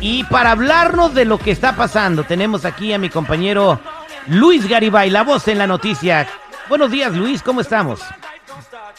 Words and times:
Y 0.00 0.24
para 0.24 0.52
hablarnos 0.52 1.14
de 1.14 1.26
lo 1.26 1.36
que 1.38 1.50
está 1.50 1.76
pasando, 1.76 2.24
tenemos 2.24 2.64
aquí 2.64 2.92
a 2.92 2.98
mi 2.98 3.10
compañero 3.10 3.78
Luis 4.28 4.66
Garibay, 4.68 5.10
la 5.10 5.22
voz 5.22 5.46
en 5.48 5.58
la 5.58 5.66
noticia. 5.66 6.26
Buenos 6.68 6.90
días, 6.90 7.14
Luis, 7.14 7.42
¿cómo 7.42 7.60
estamos? 7.60 8.00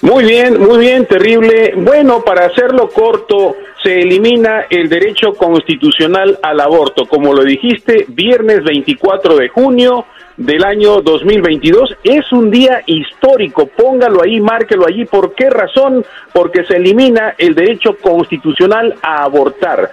Muy 0.01 0.25
bien, 0.25 0.59
muy 0.59 0.79
bien, 0.79 1.05
terrible. 1.05 1.73
Bueno, 1.75 2.21
para 2.21 2.45
hacerlo 2.45 2.89
corto, 2.89 3.55
se 3.83 4.01
elimina 4.01 4.65
el 4.69 4.89
derecho 4.89 5.33
constitucional 5.33 6.37
al 6.41 6.59
aborto. 6.59 7.05
Como 7.07 7.33
lo 7.33 7.43
dijiste, 7.43 8.05
viernes 8.07 8.63
24 8.63 9.37
de 9.37 9.49
junio 9.49 10.05
del 10.37 10.63
año 10.63 11.01
2022 11.01 11.97
es 12.03 12.31
un 12.31 12.51
día 12.51 12.81
histórico. 12.85 13.67
Póngalo 13.67 14.23
ahí, 14.23 14.39
márquelo 14.39 14.87
allí. 14.87 15.05
¿Por 15.05 15.33
qué 15.33 15.49
razón? 15.49 16.05
Porque 16.33 16.63
se 16.65 16.77
elimina 16.77 17.35
el 17.37 17.55
derecho 17.55 17.95
constitucional 18.01 18.95
a 19.01 19.23
abortar. 19.23 19.91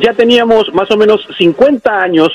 Ya 0.00 0.12
teníamos 0.14 0.72
más 0.74 0.90
o 0.90 0.96
menos 0.96 1.26
50 1.36 2.00
años 2.00 2.28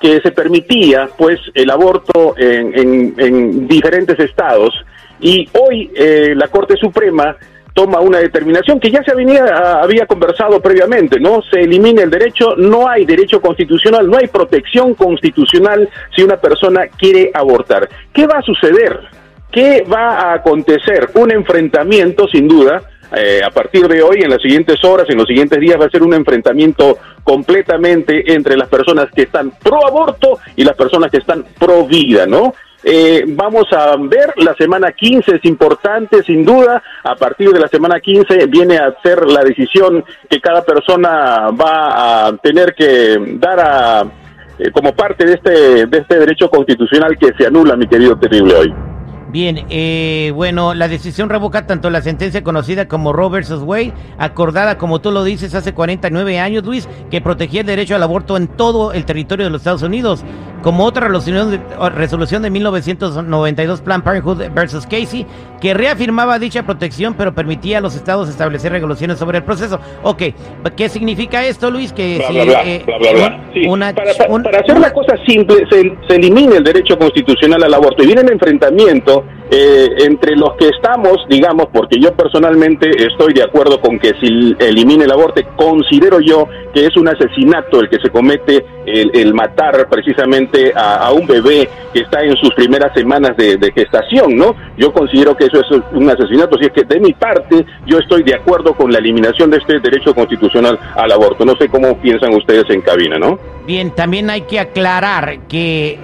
que 0.00 0.20
se 0.20 0.30
permitía 0.32 1.08
pues 1.16 1.38
el 1.54 1.70
aborto 1.70 2.34
en, 2.36 2.78
en- 2.78 3.14
en 3.18 3.66
diferentes 3.68 4.18
estados 4.20 4.74
y 5.20 5.48
hoy 5.58 5.90
eh, 5.94 6.34
la 6.36 6.48
Corte 6.48 6.76
Suprema 6.76 7.34
toma 7.72 8.00
una 8.00 8.18
determinación 8.18 8.80
que 8.80 8.90
ya 8.90 9.02
se 9.02 9.12
había 9.12 10.06
conversado 10.06 10.60
previamente, 10.60 11.20
¿no? 11.20 11.42
Se 11.50 11.60
elimina 11.60 12.02
el 12.02 12.10
derecho, 12.10 12.54
no 12.56 12.88
hay 12.88 13.04
derecho 13.04 13.40
constitucional, 13.40 14.08
no 14.10 14.16
hay 14.16 14.28
protección 14.28 14.94
constitucional 14.94 15.86
si 16.14 16.22
una 16.22 16.36
persona 16.38 16.86
quiere 16.98 17.30
abortar. 17.34 17.86
¿Qué 18.14 18.26
va 18.26 18.38
a 18.38 18.42
suceder? 18.42 18.98
¿Qué 19.52 19.84
va 19.90 20.20
a 20.20 20.32
acontecer? 20.34 21.10
Un 21.16 21.32
enfrentamiento, 21.32 22.26
sin 22.28 22.48
duda, 22.48 22.82
eh, 23.14 23.40
a 23.44 23.50
partir 23.50 23.86
de 23.86 24.02
hoy, 24.02 24.22
en 24.22 24.30
las 24.30 24.42
siguientes 24.42 24.82
horas, 24.84 25.08
en 25.08 25.18
los 25.18 25.26
siguientes 25.26 25.60
días, 25.60 25.80
va 25.80 25.86
a 25.86 25.90
ser 25.90 26.02
un 26.02 26.14
enfrentamiento 26.14 26.98
completamente 27.22 28.32
entre 28.32 28.56
las 28.56 28.68
personas 28.68 29.06
que 29.14 29.22
están 29.22 29.52
pro 29.62 29.86
aborto 29.86 30.38
y 30.56 30.64
las 30.64 30.76
personas 30.76 31.10
que 31.10 31.18
están 31.18 31.44
pro 31.58 31.86
vida, 31.86 32.26
¿no? 32.26 32.54
Eh, 32.88 33.24
vamos 33.26 33.64
a 33.72 33.96
ver, 33.96 34.32
la 34.36 34.54
semana 34.54 34.92
15 34.92 35.36
es 35.36 35.44
importante, 35.44 36.22
sin 36.22 36.44
duda. 36.44 36.82
A 37.02 37.16
partir 37.16 37.50
de 37.50 37.58
la 37.58 37.68
semana 37.68 37.98
15 37.98 38.46
viene 38.46 38.76
a 38.76 38.94
ser 39.02 39.26
la 39.26 39.42
decisión 39.42 40.04
que 40.30 40.40
cada 40.40 40.62
persona 40.62 41.50
va 41.50 42.28
a 42.28 42.36
tener 42.36 42.74
que 42.74 43.16
dar 43.38 43.58
a, 43.60 44.02
eh, 44.58 44.70
como 44.70 44.94
parte 44.94 45.24
de 45.26 45.34
este, 45.34 45.86
de 45.86 45.98
este 45.98 46.18
derecho 46.18 46.48
constitucional 46.48 47.18
que 47.18 47.32
se 47.36 47.46
anula, 47.46 47.76
mi 47.76 47.88
querido 47.88 48.16
terrible 48.18 48.54
hoy. 48.54 48.74
Bien, 49.28 49.66
eh, 49.70 50.30
bueno, 50.34 50.72
la 50.72 50.86
decisión 50.86 51.28
revoca 51.28 51.66
tanto 51.66 51.90
la 51.90 52.00
sentencia 52.00 52.44
conocida 52.44 52.86
como 52.86 53.12
Roe 53.12 53.40
vs. 53.40 53.62
Wade, 53.62 53.92
acordada, 54.18 54.78
como 54.78 55.00
tú 55.00 55.10
lo 55.10 55.24
dices, 55.24 55.52
hace 55.54 55.74
49 55.74 56.38
años, 56.38 56.64
Luis, 56.64 56.88
que 57.10 57.20
protegía 57.20 57.62
el 57.62 57.66
derecho 57.66 57.96
al 57.96 58.04
aborto 58.04 58.36
en 58.36 58.46
todo 58.46 58.92
el 58.92 59.04
territorio 59.04 59.46
de 59.46 59.50
los 59.50 59.62
Estados 59.62 59.82
Unidos, 59.82 60.22
como 60.62 60.84
otra 60.84 61.08
resolución 61.08 61.50
de, 61.50 61.60
resolución 61.90 62.42
de 62.42 62.50
1992, 62.50 63.80
Planned 63.80 64.04
Parenthood 64.04 64.42
vs. 64.54 64.86
Casey, 64.86 65.26
que 65.60 65.74
reafirmaba 65.74 66.38
dicha 66.38 66.62
protección, 66.62 67.14
pero 67.14 67.34
permitía 67.34 67.78
a 67.78 67.80
los 67.80 67.96
estados 67.96 68.28
establecer 68.28 68.70
regulaciones 68.72 69.18
sobre 69.18 69.38
el 69.38 69.44
proceso. 69.44 69.80
Ok, 70.02 70.22
¿qué 70.76 70.88
significa 70.88 71.44
esto, 71.44 71.70
Luis? 71.70 71.92
Que 71.92 72.18
para, 72.18 72.30
hacer 74.60 74.78
la 74.78 74.92
cosa 74.92 75.16
simple, 75.26 75.66
se, 75.70 75.96
se 76.08 76.16
elimina 76.16 76.56
el 76.56 76.64
derecho 76.64 76.96
constitucional 76.96 77.62
al 77.64 77.74
aborto 77.74 78.02
y 78.02 78.06
viene 78.06 78.22
el 78.22 78.32
enfrentamiento 78.32 79.15
eh, 79.50 79.88
entre 79.98 80.34
los 80.34 80.54
que 80.54 80.68
estamos, 80.68 81.24
digamos, 81.28 81.66
porque 81.72 82.00
yo 82.00 82.12
personalmente 82.14 82.90
estoy 83.06 83.32
de 83.32 83.44
acuerdo 83.44 83.80
con 83.80 83.98
que 83.98 84.12
si 84.20 84.56
elimine 84.58 85.04
el 85.04 85.12
aborto, 85.12 85.40
considero 85.56 86.20
yo 86.20 86.48
que 86.74 86.86
es 86.86 86.96
un 86.96 87.08
asesinato 87.08 87.80
el 87.80 87.88
que 87.88 87.98
se 88.00 88.10
comete 88.10 88.64
el, 88.86 89.34
matar 89.34 89.88
precisamente 89.88 90.72
a, 90.74 91.10
un 91.12 91.26
bebé 91.26 91.68
que 91.92 92.00
está 92.00 92.22
en 92.22 92.36
sus 92.36 92.54
primeras 92.54 92.92
semanas 92.94 93.36
de, 93.36 93.72
gestación, 93.74 94.36
¿no? 94.36 94.54
Yo 94.76 94.92
considero 94.92 95.36
que 95.36 95.46
eso 95.46 95.60
es 95.60 95.70
un 95.92 96.08
asesinato, 96.08 96.56
así 96.56 96.66
es 96.66 96.72
que 96.72 96.84
de 96.84 97.00
mi 97.00 97.12
parte 97.12 97.64
yo 97.86 97.98
estoy 97.98 98.22
de 98.22 98.34
acuerdo 98.34 98.74
con 98.74 98.92
la 98.92 98.98
eliminación 98.98 99.50
de 99.50 99.58
este 99.58 99.80
derecho 99.80 100.14
constitucional 100.14 100.78
al 100.94 101.12
aborto. 101.12 101.44
No 101.44 101.56
sé 101.56 101.68
cómo 101.68 101.96
piensan 101.98 102.34
ustedes 102.34 102.64
en 102.70 102.80
cabina, 102.80 103.18
¿no? 103.18 103.38
Bien, 103.66 103.90
también 103.90 104.30
hay 104.30 104.42
que 104.42 104.60
aclarar 104.60 105.40
que 105.48 105.98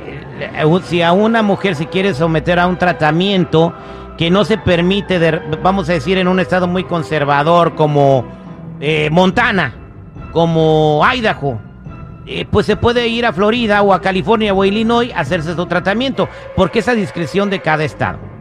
si 0.84 1.02
a 1.02 1.12
una 1.12 1.42
mujer 1.42 1.74
se 1.74 1.86
quiere 1.86 2.14
someter 2.14 2.58
a 2.58 2.66
un 2.66 2.78
tratamiento 2.78 3.72
que 4.16 4.30
no 4.30 4.44
se 4.44 4.58
permite, 4.58 5.18
vamos 5.62 5.88
a 5.88 5.94
decir, 5.94 6.18
en 6.18 6.28
un 6.28 6.40
estado 6.40 6.66
muy 6.66 6.84
conservador 6.84 7.74
como 7.74 8.24
eh, 8.80 9.08
Montana, 9.10 9.74
como 10.32 11.02
Idaho, 11.14 11.58
eh, 12.26 12.46
pues 12.50 12.66
se 12.66 12.76
puede 12.76 13.08
ir 13.08 13.26
a 13.26 13.32
Florida 13.32 13.82
o 13.82 13.92
a 13.92 14.00
California 14.00 14.54
o 14.54 14.62
a 14.62 14.66
Illinois 14.66 15.12
a 15.12 15.20
hacerse 15.20 15.54
su 15.54 15.66
tratamiento, 15.66 16.28
porque 16.56 16.78
es 16.80 16.88
a 16.88 16.94
discreción 16.94 17.50
de 17.50 17.60
cada 17.60 17.84
estado. 17.84 18.31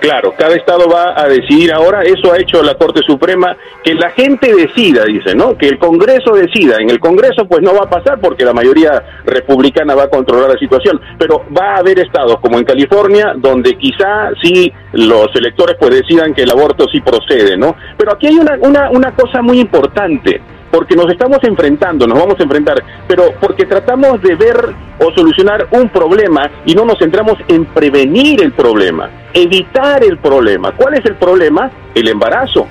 Claro, 0.00 0.34
cada 0.38 0.54
estado 0.54 0.88
va 0.88 1.20
a 1.20 1.28
decidir 1.28 1.72
ahora, 1.72 2.02
eso 2.02 2.32
ha 2.32 2.38
hecho 2.38 2.62
la 2.62 2.74
Corte 2.74 3.00
Suprema, 3.04 3.56
que 3.82 3.94
la 3.94 4.10
gente 4.10 4.54
decida, 4.54 5.04
dice, 5.04 5.34
¿no? 5.34 5.56
Que 5.58 5.66
el 5.68 5.78
Congreso 5.78 6.34
decida. 6.34 6.76
En 6.78 6.90
el 6.90 7.00
Congreso 7.00 7.46
pues 7.48 7.62
no 7.62 7.74
va 7.74 7.84
a 7.84 7.90
pasar 7.90 8.20
porque 8.20 8.44
la 8.44 8.52
mayoría 8.52 9.02
republicana 9.24 9.94
va 9.94 10.04
a 10.04 10.08
controlar 10.08 10.50
la 10.50 10.58
situación, 10.58 11.00
pero 11.18 11.44
va 11.56 11.74
a 11.74 11.78
haber 11.78 11.98
estados 11.98 12.36
como 12.40 12.58
en 12.58 12.64
California 12.64 13.34
donde 13.36 13.76
quizá 13.76 14.30
sí 14.40 14.72
los 14.92 15.34
electores 15.34 15.76
pues 15.78 15.90
decidan 15.90 16.32
que 16.32 16.42
el 16.42 16.50
aborto 16.50 16.86
sí 16.92 17.00
procede, 17.00 17.56
¿no? 17.56 17.74
Pero 17.96 18.12
aquí 18.12 18.28
hay 18.28 18.38
una, 18.38 18.56
una, 18.60 18.90
una 18.90 19.14
cosa 19.14 19.42
muy 19.42 19.58
importante 19.58 20.40
porque 20.70 20.96
nos 20.96 21.10
estamos 21.10 21.38
enfrentando, 21.42 22.06
nos 22.06 22.18
vamos 22.18 22.36
a 22.38 22.42
enfrentar, 22.42 22.82
pero 23.06 23.32
porque 23.40 23.64
tratamos 23.64 24.20
de 24.22 24.34
ver 24.34 24.74
o 25.00 25.12
solucionar 25.12 25.68
un 25.70 25.88
problema 25.88 26.50
y 26.64 26.74
no 26.74 26.84
nos 26.84 26.98
centramos 26.98 27.36
en 27.48 27.64
prevenir 27.66 28.42
el 28.42 28.52
problema, 28.52 29.10
evitar 29.32 30.04
el 30.04 30.18
problema. 30.18 30.72
¿Cuál 30.72 30.94
es 30.94 31.04
el 31.04 31.16
problema? 31.16 31.70
El 31.94 32.08
embarazo. 32.08 32.66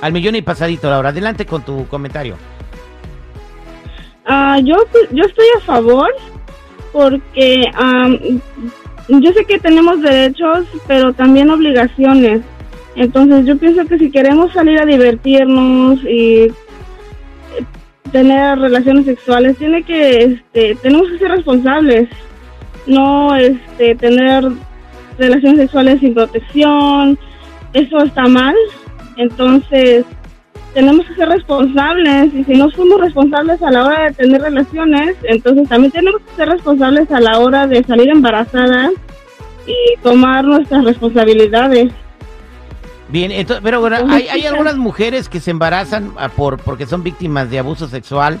Al 0.00 0.12
millón 0.12 0.34
y 0.36 0.42
pasadito, 0.42 0.90
Laura. 0.90 1.10
Adelante 1.10 1.44
con 1.46 1.62
tu 1.62 1.86
comentario. 1.88 2.36
Ah, 4.32 4.60
yo, 4.62 4.76
yo 5.10 5.24
estoy 5.24 5.46
a 5.56 5.60
favor 5.62 6.08
porque 6.92 7.64
yo 9.08 9.32
sé 9.32 9.44
que 9.44 9.58
tenemos 9.58 10.00
derechos, 10.02 10.68
pero 10.86 11.12
también 11.12 11.50
obligaciones. 11.50 12.42
Entonces 12.94 13.44
yo 13.44 13.58
pienso 13.58 13.84
que 13.86 13.98
si 13.98 14.08
queremos 14.12 14.52
salir 14.52 14.80
a 14.80 14.86
divertirnos 14.86 16.04
y 16.04 16.42
eh, 16.42 16.52
tener 18.12 18.56
relaciones 18.60 19.06
sexuales, 19.06 19.56
tiene 19.56 19.82
que, 19.82 20.22
este, 20.22 20.76
tenemos 20.76 21.08
que 21.08 21.18
ser 21.18 21.32
responsables, 21.32 22.08
no, 22.86 23.34
este, 23.34 23.96
tener 23.96 24.44
relaciones 25.18 25.58
sexuales 25.58 25.98
sin 25.98 26.14
protección, 26.14 27.18
eso 27.72 27.98
está 28.04 28.28
mal. 28.28 28.54
Entonces 29.16 30.04
tenemos 30.74 31.06
que 31.06 31.14
ser 31.14 31.28
responsables 31.28 32.32
y 32.34 32.44
si 32.44 32.54
no 32.54 32.70
somos 32.70 33.00
responsables 33.00 33.62
a 33.62 33.70
la 33.70 33.84
hora 33.84 34.04
de 34.04 34.12
tener 34.12 34.42
relaciones, 34.42 35.16
entonces 35.24 35.68
también 35.68 35.92
tenemos 35.92 36.20
que 36.22 36.36
ser 36.36 36.48
responsables 36.48 37.10
a 37.10 37.20
la 37.20 37.38
hora 37.38 37.66
de 37.66 37.82
salir 37.84 38.08
embarazadas 38.08 38.92
y 39.66 40.02
tomar 40.02 40.44
nuestras 40.44 40.84
responsabilidades. 40.84 41.92
Bien, 43.08 43.32
entonces, 43.32 43.62
pero 43.64 43.80
bueno, 43.80 43.96
hay, 44.08 44.28
hay, 44.28 44.46
algunas 44.46 44.76
mujeres 44.76 45.28
que 45.28 45.40
se 45.40 45.50
embarazan 45.50 46.12
ah, 46.16 46.28
por 46.28 46.58
porque 46.58 46.86
son 46.86 47.02
víctimas 47.02 47.50
de 47.50 47.58
abuso 47.58 47.88
sexual 47.88 48.40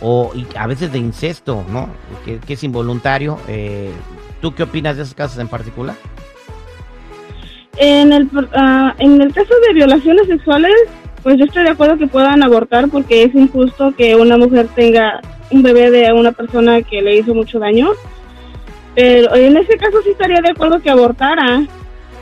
o 0.00 0.32
a 0.56 0.66
veces 0.66 0.90
de 0.92 0.98
incesto, 0.98 1.64
¿no? 1.70 1.88
Que, 2.24 2.40
es 2.52 2.64
involuntario. 2.64 3.38
Eh, 3.46 3.92
¿Tú 4.40 4.52
qué 4.52 4.64
opinas 4.64 4.96
de 4.96 5.04
esos 5.04 5.14
casos 5.14 5.38
en 5.38 5.46
particular? 5.46 5.94
En 7.76 8.12
el, 8.12 8.28
ah, 8.56 8.94
en 8.98 9.20
el 9.22 9.32
caso 9.32 9.54
de 9.68 9.74
violaciones 9.74 10.26
sexuales, 10.26 10.74
pues 11.24 11.38
yo 11.38 11.46
estoy 11.46 11.64
de 11.64 11.70
acuerdo 11.70 11.98
que 11.98 12.06
puedan 12.06 12.44
abortar 12.44 12.88
porque 12.88 13.24
es 13.24 13.34
injusto 13.34 13.92
que 13.96 14.14
una 14.14 14.36
mujer 14.36 14.68
tenga 14.76 15.20
un 15.50 15.62
bebé 15.62 15.90
de 15.90 16.12
una 16.12 16.30
persona 16.30 16.82
que 16.82 17.02
le 17.02 17.16
hizo 17.16 17.34
mucho 17.34 17.58
daño. 17.58 17.90
Pero 18.94 19.34
en 19.34 19.56
ese 19.56 19.76
caso 19.76 20.00
sí 20.04 20.10
estaría 20.10 20.40
de 20.40 20.50
acuerdo 20.50 20.80
que 20.80 20.90
abortara 20.90 21.66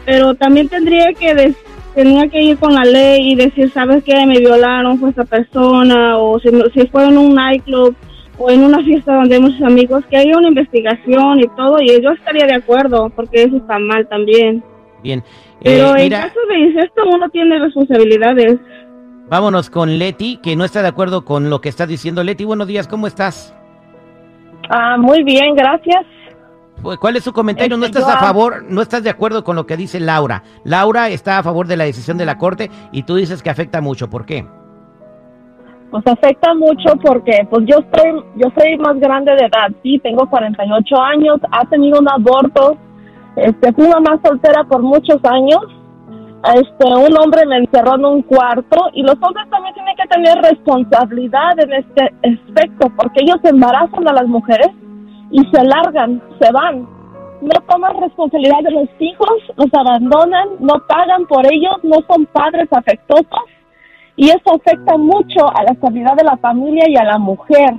pero 0.04 0.34
también 0.34 0.69
tendría 0.69 1.12
que 1.12 1.54
tenía 1.94 2.28
que 2.28 2.43
ir 2.43 2.58
con 2.58 2.75
la 2.75 2.84
ley 2.84 3.32
y 3.32 3.34
decir, 3.34 3.70
¿sabes 3.70 4.02
qué? 4.04 4.26
Me 4.26 4.38
violaron, 4.38 4.99
fue 4.99 5.10
esta 5.10 5.25
persona, 5.25 6.19
o 6.19 6.38
si, 6.40 6.49
si 6.75 6.87
fue 6.88 7.04
en 7.04 7.19
un 7.19 7.34
nightclub 7.34 7.94
o 8.38 8.50
en 8.50 8.64
una 8.64 8.82
fiesta 8.82 9.14
donde 9.14 9.37
hay 9.37 9.43
muchos 9.43 9.62
amigos, 9.62 10.04
que 10.10 10.16
haya 10.16 10.37
una 10.37 10.49
investigación 10.49 11.40
y 11.40 11.49
todo, 11.54 11.81
y 11.81 12.02
yo 12.02 12.10
estaría 12.10 12.46
de 12.46 12.54
acuerdo, 12.54 13.10
porque 13.14 13.43
eso 13.43 13.58
está 13.58 13.78
mal 13.78 14.08
también. 14.08 14.62
Bien. 15.02 15.22
Pero 15.62 15.94
eh, 15.94 16.04
en 16.04 16.10
caso 16.10 16.40
de 16.49 16.58
incesto 16.58 17.02
uno 17.08 17.28
tiene 17.28 17.58
responsabilidades. 17.58 18.58
Vámonos 19.32 19.70
con 19.70 19.99
Leti, 19.99 20.37
que 20.43 20.56
no 20.56 20.64
está 20.67 20.82
de 20.82 20.88
acuerdo 20.88 21.25
con 21.25 21.49
lo 21.49 21.62
que 21.62 21.70
está 21.70 21.87
diciendo. 21.87 22.23
Leti, 22.23 22.44
buenos 22.44 22.67
días, 22.67 22.87
¿cómo 22.87 23.06
estás? 23.06 23.56
Ah, 24.69 24.99
muy 24.99 25.25
bien, 25.25 25.55
gracias. 25.55 26.05
Pues, 26.82 26.99
¿Cuál 26.99 27.17
es 27.17 27.25
su 27.25 27.32
comentario? 27.32 27.79
¿No 27.79 27.87
este, 27.87 28.00
estás 28.00 28.14
a 28.14 28.20
favor, 28.20 28.62
no 28.69 28.82
estás 28.82 29.02
de 29.02 29.08
acuerdo 29.08 29.43
con 29.43 29.56
lo 29.56 29.64
que 29.64 29.79
dice 29.79 30.00
Laura? 30.00 30.43
Laura 30.64 31.08
está 31.08 31.38
a 31.38 31.43
favor 31.43 31.67
de 31.67 31.79
la 31.79 31.84
decisión 31.84 32.19
de 32.19 32.26
la 32.26 32.37
Corte 32.37 32.70
y 32.93 33.05
tú 33.05 33.14
dices 33.14 33.43
que 33.43 33.49
afecta 33.49 33.81
mucho. 33.81 34.11
¿Por 34.11 34.26
qué? 34.26 34.44
Pues 35.90 36.06
afecta 36.06 36.52
mucho 36.52 36.94
porque 37.02 37.46
pues 37.49 37.64
yo 37.64 37.78
estoy 37.78 38.12
yo 38.37 38.50
soy 38.55 38.76
más 38.76 39.00
grande 39.00 39.32
de 39.32 39.46
edad, 39.46 39.70
sí, 39.82 39.99
tengo 40.00 40.28
48 40.28 41.00
años, 41.00 41.38
ha 41.50 41.64
tenido 41.70 42.00
un 42.00 42.08
aborto, 42.11 42.76
este, 43.37 43.73
fui 43.73 43.88
mamá 43.88 44.20
soltera 44.23 44.64
por 44.64 44.82
muchos 44.82 45.25
años, 45.25 45.62
este, 46.44 46.87
un 46.87 47.17
hombre 47.19 47.47
me 47.47 47.59
encerró 47.59 47.94
en 47.94 48.05
un 48.05 48.23
cuarto 48.23 48.91
y 48.94 49.03
los 49.03 49.15
hombres 49.23 49.49
también 49.49 49.75
tienen 49.75 49.94
que 49.97 50.09
tener 50.09 50.39
responsabilidad 50.43 51.59
en 51.59 51.73
este 51.73 52.12
aspecto 52.29 52.91
porque 52.97 53.23
ellos 53.23 53.39
embarazan 53.44 54.09
a 54.09 54.12
las 54.12 54.27
mujeres 54.27 54.71
y 55.31 55.39
se 55.53 55.65
largan, 55.65 56.21
se 56.41 56.53
van. 56.53 56.89
No 57.41 57.61
toman 57.69 58.00
responsabilidad 58.00 58.61
de 58.62 58.71
los 58.73 58.89
hijos, 58.99 59.31
los 59.56 59.73
abandonan, 59.73 60.49
no 60.61 60.75
pagan 60.87 61.27
por 61.27 61.44
ellos, 61.53 61.77
no 61.83 61.99
son 62.09 62.27
padres 62.27 62.69
afectuosos 62.71 63.45
y 64.17 64.29
eso 64.29 64.55
afecta 64.55 64.97
mucho 64.97 65.49
a 65.49 65.62
la 65.62 65.73
estabilidad 65.73 66.17
de 66.17 66.25
la 66.25 66.37
familia 66.37 66.85
y 66.88 66.97
a 66.97 67.05
la 67.05 67.19
mujer. 67.19 67.75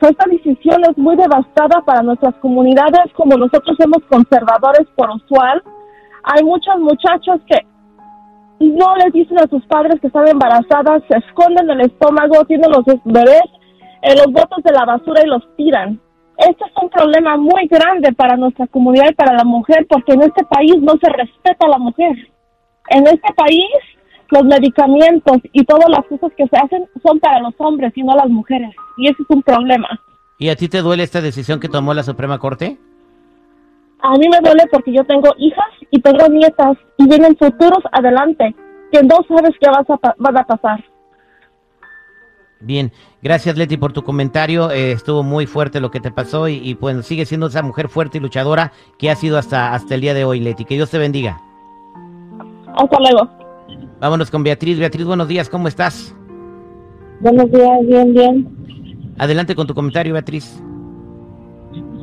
Esta 0.00 0.26
decisión 0.28 0.82
es 0.84 0.98
muy 0.98 1.16
devastada 1.16 1.80
para 1.86 2.02
nuestras 2.02 2.34
comunidades, 2.36 3.10
como 3.14 3.36
nosotros 3.36 3.74
somos 3.80 4.02
conservadores 4.10 4.86
por 4.94 5.08
usual. 5.10 5.62
Hay 6.24 6.44
muchos 6.44 6.78
muchachos 6.78 7.40
que 7.46 7.56
no 8.70 8.96
les 8.96 9.12
dicen 9.12 9.38
a 9.38 9.48
sus 9.48 9.64
padres 9.66 10.00
que 10.00 10.06
están 10.08 10.28
embarazadas, 10.28 11.02
se 11.08 11.18
esconden 11.18 11.70
el 11.70 11.80
estómago, 11.82 12.44
tienen 12.44 12.70
los 12.70 12.84
bebés 13.04 13.42
en 14.02 14.18
los 14.18 14.26
botes 14.26 14.64
de 14.64 14.72
la 14.72 14.84
basura 14.84 15.22
y 15.24 15.28
los 15.28 15.42
tiran. 15.56 16.00
Este 16.36 16.64
es 16.64 16.82
un 16.82 16.90
problema 16.90 17.36
muy 17.36 17.66
grande 17.68 18.12
para 18.12 18.36
nuestra 18.36 18.66
comunidad 18.66 19.10
y 19.10 19.14
para 19.14 19.34
la 19.34 19.44
mujer 19.44 19.86
porque 19.88 20.12
en 20.12 20.22
este 20.22 20.44
país 20.44 20.74
no 20.80 20.94
se 21.00 21.10
respeta 21.10 21.66
a 21.66 21.68
la 21.68 21.78
mujer. 21.78 22.12
En 22.90 23.06
este 23.06 23.32
país 23.36 23.70
los 24.30 24.44
medicamentos 24.44 25.38
y 25.52 25.64
todas 25.64 25.88
las 25.88 26.04
cosas 26.06 26.32
que 26.36 26.46
se 26.48 26.56
hacen 26.56 26.84
son 27.02 27.20
para 27.20 27.40
los 27.40 27.54
hombres 27.58 27.92
y 27.94 28.02
no 28.02 28.14
las 28.16 28.28
mujeres. 28.28 28.74
Y 28.96 29.06
ese 29.06 29.22
es 29.22 29.30
un 29.30 29.42
problema. 29.42 29.88
¿Y 30.38 30.48
a 30.48 30.56
ti 30.56 30.68
te 30.68 30.82
duele 30.82 31.04
esta 31.04 31.20
decisión 31.20 31.60
que 31.60 31.68
tomó 31.68 31.94
la 31.94 32.02
Suprema 32.02 32.38
Corte? 32.38 32.78
A 34.04 34.18
mí 34.18 34.28
me 34.28 34.38
duele 34.46 34.64
porque 34.70 34.92
yo 34.92 35.02
tengo 35.04 35.34
hijas 35.38 35.64
y 35.90 35.98
tengo 35.98 36.28
nietas 36.28 36.76
y 36.98 37.08
vienen 37.08 37.34
futuros 37.38 37.82
adelante 37.90 38.54
que 38.92 39.02
no 39.02 39.16
sabes 39.26 39.52
qué 39.58 39.70
vas 39.70 39.88
a, 39.88 40.14
van 40.18 40.36
a 40.36 40.44
pasar. 40.44 40.84
Bien, 42.60 42.92
gracias 43.22 43.56
Leti 43.56 43.78
por 43.78 43.94
tu 43.94 44.04
comentario. 44.04 44.70
Eh, 44.70 44.92
estuvo 44.92 45.22
muy 45.22 45.46
fuerte 45.46 45.80
lo 45.80 45.90
que 45.90 46.00
te 46.00 46.10
pasó 46.10 46.48
y, 46.48 46.74
pues 46.74 47.06
sigue 47.06 47.24
siendo 47.24 47.46
esa 47.46 47.62
mujer 47.62 47.88
fuerte 47.88 48.18
y 48.18 48.20
luchadora 48.20 48.72
que 48.98 49.10
ha 49.10 49.16
sido 49.16 49.38
hasta, 49.38 49.72
hasta 49.72 49.94
el 49.94 50.02
día 50.02 50.12
de 50.12 50.26
hoy, 50.26 50.40
Leti. 50.40 50.66
Que 50.66 50.74
Dios 50.74 50.90
te 50.90 50.98
bendiga. 50.98 51.40
Hasta 52.76 52.98
luego. 53.00 53.30
Vámonos 54.00 54.30
con 54.30 54.42
Beatriz. 54.42 54.78
Beatriz, 54.78 55.06
buenos 55.06 55.28
días, 55.28 55.48
¿cómo 55.48 55.66
estás? 55.66 56.14
Buenos 57.20 57.50
días, 57.50 57.78
bien, 57.86 58.12
bien. 58.12 59.14
Adelante 59.16 59.54
con 59.54 59.66
tu 59.66 59.74
comentario, 59.74 60.12
Beatriz. 60.12 60.62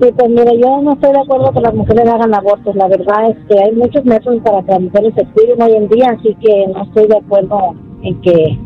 Sí, 0.01 0.11
pues 0.17 0.29
mira, 0.29 0.51
yo 0.53 0.81
no 0.81 0.93
estoy 0.93 1.11
de 1.11 1.19
acuerdo 1.19 1.51
que 1.51 1.61
las 1.61 1.75
mujeres 1.75 2.09
hagan 2.09 2.33
abortos. 2.33 2.75
La 2.75 2.87
verdad 2.87 3.29
es 3.29 3.37
que 3.47 3.63
hay 3.63 3.71
muchos 3.73 4.03
métodos 4.03 4.41
para 4.41 4.63
que 4.63 4.71
las 4.71 4.81
mujeres 4.81 5.13
se 5.15 5.25
cuiden 5.25 5.61
hoy 5.61 5.75
en 5.75 5.87
día, 5.89 6.17
así 6.17 6.35
que 6.41 6.65
no 6.73 6.83
estoy 6.83 7.07
de 7.07 7.17
acuerdo 7.17 7.75
en 8.01 8.19
que 8.21 8.59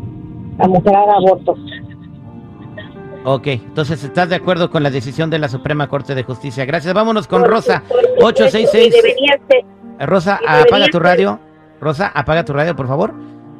la 0.56 0.66
mujer 0.66 0.96
haga 0.96 1.16
abortos. 1.16 1.58
Ok, 3.24 3.48
entonces 3.48 4.02
estás 4.02 4.30
de 4.30 4.36
acuerdo 4.36 4.70
con 4.70 4.82
la 4.82 4.88
decisión 4.88 5.28
de 5.28 5.38
la 5.38 5.48
Suprema 5.48 5.88
Corte 5.88 6.14
de 6.14 6.22
Justicia. 6.22 6.64
Gracias. 6.64 6.94
Vámonos 6.94 7.26
con 7.26 7.44
Rosa. 7.44 7.82
866. 8.22 8.94
Rosa, 9.98 10.40
apaga 10.48 10.86
tu 10.86 10.98
radio. 10.98 11.38
Rosa, 11.82 12.12
apaga 12.14 12.46
tu 12.46 12.54
radio, 12.54 12.74
por 12.74 12.88
favor. 12.88 13.12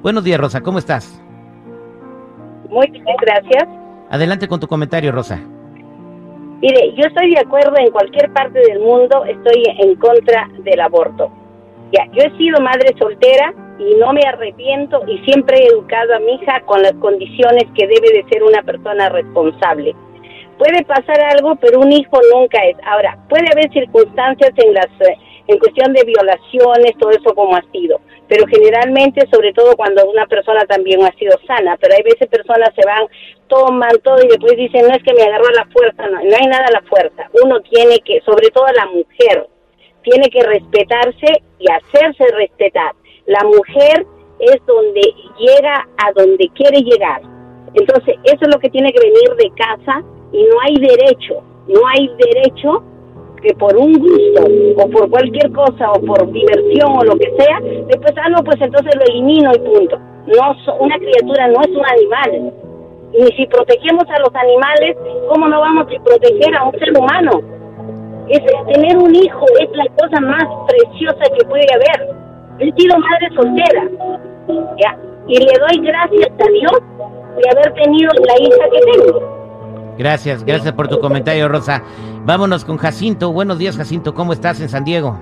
Buenos 0.02 0.24
días, 0.24 0.40
Rosa. 0.40 0.62
¿Cómo 0.62 0.78
estás? 0.78 1.20
Muy 2.70 2.88
bien, 2.90 3.04
gracias. 3.20 3.64
Adelante 4.08 4.48
con 4.48 4.60
tu 4.60 4.66
comentario, 4.66 5.12
Rosa. 5.12 5.40
Mire, 6.60 6.94
yo 6.94 7.04
estoy 7.06 7.34
de 7.34 7.40
acuerdo 7.40 7.74
en 7.76 7.90
cualquier 7.90 8.32
parte 8.32 8.58
del 8.60 8.80
mundo, 8.80 9.24
estoy 9.26 9.62
en 9.78 9.94
contra 9.96 10.48
del 10.58 10.80
aborto. 10.80 11.30
Ya, 11.92 12.06
yo 12.12 12.22
he 12.22 12.36
sido 12.38 12.60
madre 12.60 12.94
soltera 12.98 13.52
y 13.78 13.94
no 13.96 14.12
me 14.12 14.22
arrepiento 14.26 15.02
y 15.06 15.18
siempre 15.18 15.58
he 15.58 15.66
educado 15.66 16.14
a 16.14 16.18
mi 16.18 16.32
hija 16.34 16.60
con 16.64 16.82
las 16.82 16.94
condiciones 16.94 17.64
que 17.74 17.86
debe 17.86 18.10
de 18.10 18.24
ser 18.30 18.42
una 18.42 18.62
persona 18.62 19.10
responsable. 19.10 19.94
Puede 20.56 20.82
pasar 20.84 21.20
algo, 21.36 21.56
pero 21.56 21.80
un 21.80 21.92
hijo 21.92 22.18
nunca 22.32 22.58
es. 22.64 22.76
Ahora, 22.86 23.18
puede 23.28 23.46
haber 23.52 23.70
circunstancias 23.72 24.52
en 24.56 24.72
las 24.72 24.88
en 25.48 25.58
cuestión 25.58 25.92
de 25.92 26.04
violaciones, 26.04 26.98
todo 26.98 27.10
eso 27.10 27.34
como 27.34 27.56
ha 27.56 27.62
sido. 27.72 28.00
Pero 28.28 28.46
generalmente, 28.46 29.26
sobre 29.32 29.52
todo 29.52 29.76
cuando 29.76 30.08
una 30.10 30.26
persona 30.26 30.64
también 30.66 31.04
ha 31.04 31.12
sido 31.12 31.38
sana, 31.46 31.76
pero 31.80 31.94
hay 31.94 32.02
veces 32.02 32.28
personas 32.28 32.70
se 32.74 32.86
van, 32.86 33.06
toman 33.46 33.96
todo 34.02 34.18
y 34.24 34.28
después 34.28 34.56
dicen, 34.56 34.86
no 34.88 34.94
es 34.94 35.02
que 35.02 35.14
me 35.14 35.22
agarró 35.22 35.46
a 35.46 35.64
la 35.64 35.66
fuerza, 35.66 36.06
no, 36.08 36.22
no 36.22 36.36
hay 36.36 36.46
nada 36.46 36.66
a 36.66 36.72
la 36.72 36.82
fuerza. 36.82 37.30
Uno 37.44 37.60
tiene 37.60 37.98
que, 38.00 38.20
sobre 38.22 38.48
todo 38.50 38.66
la 38.74 38.86
mujer, 38.86 39.46
tiene 40.02 40.28
que 40.30 40.42
respetarse 40.42 41.42
y 41.58 41.66
hacerse 41.70 42.24
respetar. 42.34 42.92
La 43.26 43.42
mujer 43.44 44.06
es 44.40 44.66
donde 44.66 45.00
llega 45.38 45.86
a 45.96 46.12
donde 46.12 46.48
quiere 46.54 46.80
llegar. 46.80 47.22
Entonces, 47.74 48.16
eso 48.24 48.38
es 48.40 48.48
lo 48.54 48.58
que 48.58 48.70
tiene 48.70 48.92
que 48.92 49.00
venir 49.00 49.34
de 49.36 49.50
casa 49.56 50.02
y 50.32 50.42
no 50.44 50.60
hay 50.62 50.74
derecho, 50.76 51.42
no 51.68 51.86
hay 51.86 52.08
derecho 52.18 52.82
que 53.42 53.54
por 53.54 53.76
un 53.76 53.92
gusto 53.94 54.44
o 54.76 54.88
por 54.90 55.10
cualquier 55.10 55.50
cosa 55.52 55.92
o 55.92 56.00
por 56.00 56.30
diversión 56.32 56.96
o 56.98 57.04
lo 57.04 57.16
que 57.16 57.32
sea, 57.38 57.60
después, 57.60 58.12
ah, 58.16 58.28
no, 58.30 58.42
pues 58.44 58.60
entonces 58.60 58.94
lo 58.96 59.04
elimino 59.04 59.52
y 59.54 59.58
punto. 59.58 59.98
No, 60.26 60.76
una 60.80 60.96
criatura 60.98 61.48
no 61.48 61.60
es 61.60 61.68
un 61.68 61.86
animal. 61.86 62.52
Y 63.12 63.24
si 63.36 63.46
protegemos 63.46 64.04
a 64.10 64.18
los 64.18 64.34
animales, 64.34 64.96
¿cómo 65.28 65.48
no 65.48 65.60
vamos 65.60 65.86
a 65.86 66.02
proteger 66.02 66.54
a 66.54 66.64
un 66.64 66.78
ser 66.78 66.98
humano? 66.98 67.40
Es, 68.28 68.40
tener 68.72 68.96
un 68.96 69.14
hijo 69.14 69.44
es 69.60 69.70
la 69.76 69.86
cosa 69.96 70.20
más 70.20 70.44
preciosa 70.66 71.24
que 71.38 71.44
puede 71.46 71.66
haber. 71.72 72.16
He 72.58 72.72
sido 72.72 72.98
madre 72.98 73.28
soltera, 73.34 73.88
¿ya? 74.82 74.98
Y 75.28 75.38
le 75.38 75.52
doy 75.58 75.86
gracias 75.86 76.30
a 76.40 76.50
Dios 76.50 76.82
de 77.36 77.50
haber 77.50 77.72
tenido 77.74 78.10
la 78.26 78.34
hija 78.40 78.70
que 78.70 78.80
tengo. 78.92 79.35
Gracias, 79.98 80.44
gracias 80.44 80.72
por 80.74 80.88
tu 80.88 81.00
comentario, 81.00 81.48
Rosa. 81.48 81.82
Vámonos 82.24 82.64
con 82.64 82.76
Jacinto. 82.76 83.32
Buenos 83.32 83.58
días, 83.58 83.76
Jacinto. 83.76 84.14
¿Cómo 84.14 84.32
estás 84.32 84.60
en 84.60 84.68
San 84.68 84.84
Diego? 84.84 85.18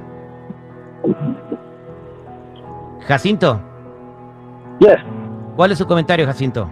Jacinto. 3.07 3.61
Yes. 4.81 4.97
¿Cuál 5.57 5.73
es 5.73 5.79
su 5.79 5.87
comentario, 5.87 6.27
Jacinto? 6.27 6.69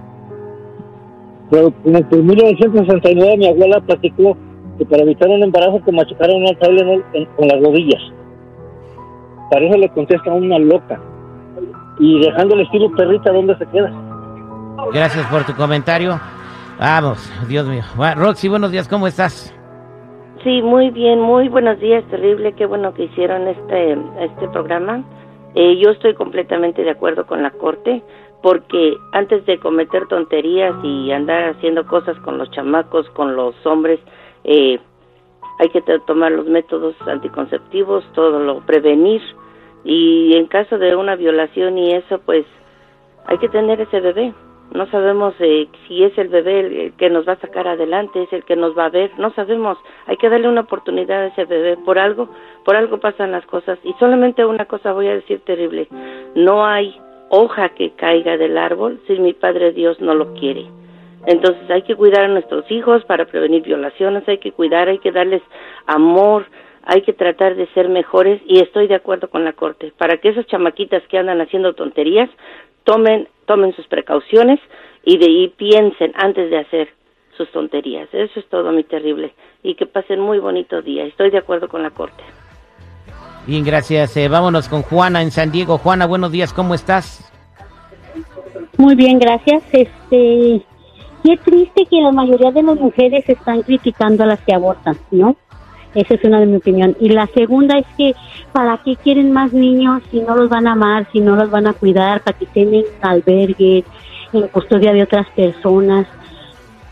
Pero 1.51 1.73
en 1.85 2.27
1969 2.27 3.37
mi 3.37 3.47
abuela 3.47 3.81
platicó 3.81 4.37
que 4.79 4.87
para 4.87 5.03
evitar 5.03 5.29
un 5.29 5.43
embarazo 5.43 5.83
que 5.85 5.93
machucaron 5.93 6.43
una 6.43 6.59
tabla 6.59 7.03
con 7.37 7.49
las 7.49 7.61
rodillas. 7.61 8.03
Para 9.51 9.67
eso 9.67 9.77
le 9.77 9.89
contesta 9.91 10.33
una 10.33 10.59
loca. 10.59 10.99
Y 11.99 12.21
dejando 12.21 12.55
el 12.55 12.63
estilo 12.63 12.91
perrita, 12.97 13.31
¿dónde 13.33 13.57
se 13.59 13.67
queda? 13.67 13.93
Gracias 14.93 15.27
por 15.27 15.45
tu 15.45 15.55
comentario. 15.55 16.19
Vamos, 16.83 17.33
Dios 17.47 17.65
mío. 17.69 17.85
Roxy, 18.17 18.49
buenos 18.49 18.73
días, 18.73 18.89
¿cómo 18.89 19.07
estás? 19.07 19.55
Sí, 20.43 20.63
muy 20.63 20.91
bien, 20.91 21.21
muy 21.21 21.49
buenos 21.49 21.79
días, 21.79 22.03
terrible, 22.11 22.55
qué 22.55 22.67
bueno 22.67 22.93
que 22.93 23.05
hicieron 23.05 23.47
este, 23.47 23.93
este 24.19 24.49
programa. 24.49 25.05
Eh, 25.55 25.79
yo 25.79 25.91
estoy 25.91 26.15
completamente 26.15 26.83
de 26.83 26.91
acuerdo 26.91 27.25
con 27.25 27.41
la 27.41 27.53
Corte, 27.53 28.03
porque 28.43 28.97
antes 29.13 29.47
de 29.47 29.61
cometer 29.61 30.09
tonterías 30.09 30.75
y 30.83 31.13
andar 31.13 31.51
haciendo 31.51 31.87
cosas 31.87 32.19
con 32.25 32.37
los 32.37 32.51
chamacos, 32.51 33.09
con 33.11 33.37
los 33.37 33.55
hombres, 33.65 34.01
eh, 34.43 34.81
hay 35.61 35.69
que 35.69 35.83
tomar 36.05 36.33
los 36.33 36.49
métodos 36.49 36.97
anticonceptivos, 37.07 38.03
todo 38.13 38.41
lo 38.41 38.59
prevenir, 38.67 39.23
y 39.85 40.35
en 40.35 40.49
caso 40.49 40.79
de 40.79 40.97
una 40.97 41.15
violación 41.15 41.79
y 41.79 41.93
eso, 41.93 42.19
pues 42.27 42.45
hay 43.27 43.39
que 43.39 43.49
tener 43.49 43.81
ese 43.81 44.01
bebé 44.01 44.35
no 44.75 44.87
sabemos 44.87 45.35
eh, 45.41 45.69
si 45.87 46.05
es 46.05 46.17
el 46.19 46.29
bebé 46.29 46.61
el 46.61 46.93
que 46.95 47.11
nos 47.11 47.27
va 47.27 47.33
a 47.35 47.41
sacar 47.41 47.69
adelante, 47.69 48.23
es 48.23 48.33
el 48.33 48.45
que 48.45 48.57
nos 48.57 48.77
va 48.77 48.87
a 48.87 48.91
ver, 48.91 49.11
no 49.19 49.33
sabemos, 49.35 49.79
hay 50.07 50.17
que 50.17 50.29
darle 50.29 50.49
una 50.49 50.63
oportunidad 50.63 51.23
a 51.23 51.27
ese 51.27 51.45
bebé, 51.45 51.77
por 51.77 51.99
algo, 51.99 52.29
por 52.65 52.77
algo 52.77 52.99
pasan 52.99 53.33
las 53.33 53.45
cosas. 53.47 53.79
Y 53.85 53.93
solamente 53.99 54.45
una 54.45 54.65
cosa 54.67 54.93
voy 54.93 55.09
a 55.09 55.15
decir 55.15 55.41
terrible, 55.41 55.89
no 56.35 56.65
hay 56.65 56.97
hoja 57.29 57.71
que 57.71 57.91
caiga 57.91 58.37
del 58.37 58.59
árbol 58.59 59.01
si 59.07 59.19
mi 59.19 59.33
Padre 59.33 59.73
Dios 59.73 60.01
no 60.01 60.15
lo 60.15 60.35
quiere. 60.35 60.67
Entonces 61.27 61.71
hay 61.71 61.83
que 61.83 61.95
cuidar 61.95 62.25
a 62.25 62.29
nuestros 62.29 62.71
hijos 62.71 63.05
para 63.05 63.27
prevenir 63.27 63.63
violaciones, 63.63 64.29
hay 64.29 64.39
que 64.39 64.53
cuidar, 64.53 64.89
hay 64.89 64.99
que 64.99 65.13
darles 65.13 65.43
amor, 65.87 66.47
hay 66.85 67.03
que 67.03 67.13
tratar 67.13 67.55
de 67.55 67.67
ser 67.69 67.89
mejores. 67.89 68.43
Y 68.47 68.61
estoy 68.61 68.89
de 68.89 68.97
acuerdo 68.97 69.31
con 69.31 69.45
la 69.45 69.53
Corte, 69.53 69.93
para 69.97 70.17
que 70.17 70.31
esas 70.31 70.47
chamaquitas 70.47 71.03
que 71.09 71.19
andan 71.19 71.41
haciendo 71.41 71.75
tonterías 71.75 72.29
tomen, 72.85 73.29
tomen 73.47 73.75
sus 73.75 73.87
precauciones 73.87 74.61
y 75.05 75.19
de 75.19 75.27
ahí 75.27 75.49
piensen 75.57 76.13
antes 76.17 76.51
de 76.51 76.59
hacer 76.59 76.89
sus 77.37 77.51
tonterías. 77.51 78.09
Eso 78.13 78.41
es 78.41 78.49
todo, 78.49 78.73
mi 78.73 78.85
terrible. 78.85 79.35
Y 79.63 79.75
que 79.75 79.87
pasen 79.87 80.21
muy 80.21 80.39
bonito 80.39 80.83
día. 80.83 81.05
Estoy 81.05 81.31
de 81.31 81.39
acuerdo 81.39 81.69
con 81.69 81.83
la 81.83 81.91
Corte. 81.91 82.23
Bien, 83.47 83.65
gracias. 83.65 84.17
Eh, 84.17 84.29
vámonos 84.29 84.69
con 84.69 84.83
Juana 84.83 85.23
en 85.23 85.31
San 85.31 85.51
Diego. 85.51 85.79
Juana, 85.79 86.07
buenos 86.07 86.31
días, 86.31 86.53
¿cómo 86.53 86.75
estás? 86.75 87.33
Muy 88.77 88.95
bien, 88.95 89.19
gracias. 89.19 89.63
Este, 89.73 90.63
qué 91.25 91.37
triste 91.45 91.87
que 91.87 92.01
la 92.01 92.13
mayoría 92.13 92.51
de 92.53 92.63
las 92.63 92.79
mujeres 92.79 93.29
están 93.29 93.63
criticando 93.63 94.25
a 94.25 94.27
las 94.27 94.41
que 94.43 94.55
abortan, 94.55 94.97
¿no? 95.11 95.37
Esa 95.95 96.15
es 96.15 96.25
una 96.25 96.41
de 96.41 96.47
mi 96.47 96.57
opinión. 96.57 96.97
Y 97.01 97.11
la 97.11 97.27
segunda 97.29 97.79
es 97.79 97.87
que, 97.97 98.15
¿para 98.53 98.79
qué 98.79 98.97
quieren 98.97 99.33
más 99.33 99.53
niños 99.53 100.03
si 100.11 100.21
no 100.21 100.35
los 100.35 100.49
van 100.49 100.67
a 100.67 100.73
amar, 100.73 101.07
si 101.13 101.21
no 101.21 101.37
los 101.37 101.51
van 101.51 101.67
a 101.67 101.73
cuidar, 101.73 102.23
para 102.23 102.39
que 102.39 102.47
estén 102.47 102.75
en 102.75 102.85
albergues, 103.03 103.85
en 104.33 104.49
custodia 104.49 104.93
de 104.93 105.03
otras 105.03 105.29
personas? 105.31 106.07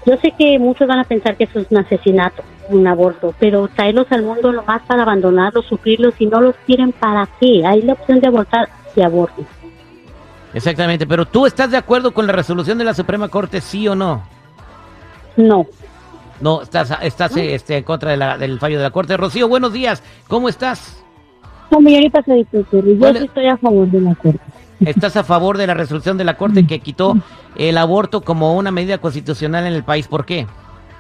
Yo 0.06 0.16
sé 0.16 0.32
que 0.38 0.58
muchos 0.58 0.88
van 0.88 0.98
a 0.98 1.04
pensar 1.04 1.36
que 1.36 1.44
eso 1.44 1.60
es 1.60 1.66
un 1.70 1.78
asesinato, 1.78 2.42
un 2.68 2.86
aborto, 2.86 3.34
pero 3.38 3.68
traerlos 3.68 4.06
al 4.10 4.22
mundo 4.22 4.52
lo 4.52 4.62
más 4.62 4.82
para 4.82 5.02
abandonarlos, 5.02 5.66
sufrirlos, 5.66 6.14
si 6.14 6.26
no 6.26 6.40
los 6.40 6.56
quieren, 6.66 6.92
¿para 6.92 7.28
qué? 7.38 7.64
Hay 7.66 7.82
la 7.82 7.92
opción 7.92 8.20
de 8.20 8.28
abortar, 8.28 8.68
y 8.96 9.02
aborten. 9.02 9.46
Exactamente, 10.52 11.06
pero 11.06 11.26
¿tú 11.26 11.46
estás 11.46 11.70
de 11.70 11.76
acuerdo 11.76 12.12
con 12.12 12.26
la 12.26 12.32
resolución 12.32 12.78
de 12.78 12.84
la 12.84 12.94
Suprema 12.94 13.28
Corte, 13.28 13.60
sí 13.60 13.86
o 13.86 13.94
no? 13.94 14.22
No. 15.36 15.66
No, 16.40 16.62
estás, 16.62 16.96
estás 17.02 17.36
este, 17.36 17.76
en 17.76 17.84
contra 17.84 18.12
de 18.12 18.16
la, 18.16 18.38
del 18.38 18.58
fallo 18.58 18.78
de 18.78 18.84
la 18.84 18.90
Corte. 18.90 19.16
Rocío, 19.16 19.48
buenos 19.48 19.72
días. 19.72 20.02
¿Cómo 20.26 20.48
estás? 20.48 21.04
No, 21.70 21.78
señorita 21.78 22.22
yo 22.26 23.08
estoy 23.08 23.46
a 23.46 23.56
favor 23.56 23.88
de 23.88 24.00
la 24.00 24.14
Corte. 24.14 24.40
¿Estás 24.80 25.16
a 25.16 25.24
favor 25.24 25.58
de 25.58 25.66
la 25.66 25.74
resolución 25.74 26.16
de 26.16 26.24
la 26.24 26.38
Corte 26.38 26.66
que 26.66 26.80
quitó 26.80 27.16
el 27.56 27.76
aborto 27.76 28.22
como 28.22 28.56
una 28.56 28.70
medida 28.70 28.98
constitucional 28.98 29.66
en 29.66 29.74
el 29.74 29.84
país? 29.84 30.08
¿Por 30.08 30.24
qué? 30.24 30.46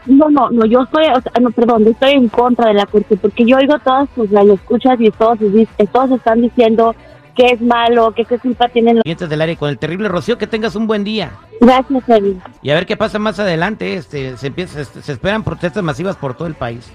No, 0.06 0.28
no, 0.28 0.50
no, 0.50 0.66
yo 0.66 0.82
estoy, 0.82 1.06
no, 1.40 1.50
perdón, 1.50 1.86
estoy 1.86 2.12
en 2.12 2.28
contra 2.28 2.68
de 2.68 2.74
la 2.74 2.86
Corte 2.86 3.16
porque 3.16 3.44
yo 3.44 3.56
oigo 3.56 3.78
todas 3.78 4.08
tus 4.10 4.30
escuchas 4.30 5.00
y 5.00 5.10
todos, 5.10 5.38
todos 5.92 6.10
están 6.12 6.42
diciendo 6.42 6.94
que 7.34 7.46
es 7.46 7.60
malo, 7.60 8.12
que 8.12 8.24
qué 8.24 8.38
culpa 8.38 8.68
tienen 8.68 8.96
los 8.96 9.02
clientes 9.02 9.28
del 9.28 9.40
área 9.40 9.56
con 9.56 9.68
el 9.68 9.78
terrible 9.78 10.08
Rocío, 10.08 10.38
que 10.38 10.46
tengas 10.46 10.76
un 10.76 10.86
buen 10.86 11.04
día. 11.04 11.32
Gracias, 11.60 12.08
Evi. 12.08 12.38
Y 12.62 12.70
a 12.70 12.74
ver 12.74 12.86
qué 12.86 12.96
pasa 12.96 13.18
más 13.18 13.38
adelante, 13.38 13.94
este, 13.94 14.36
se 14.36 14.48
empieza, 14.48 14.84
se 14.84 15.12
esperan 15.12 15.42
protestas 15.42 15.82
masivas 15.82 16.16
por 16.16 16.34
todo 16.34 16.48
el 16.48 16.54
país. 16.54 16.90